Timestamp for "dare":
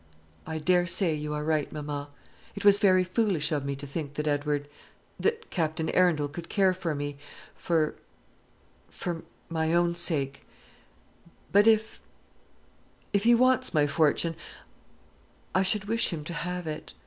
0.57-0.87